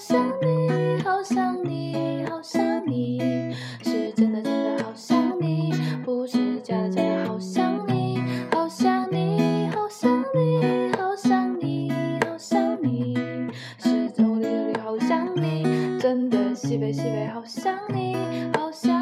[0.00, 8.18] 想你，好想你，好想你，是真的真的好想你，不是假的假的好想你。
[8.50, 11.92] 好想你，好想你，好想你，
[12.26, 13.14] 好想你，
[13.78, 18.16] 是真的真的好想你，真的西北西北好想你。
[18.54, 18.99] 好想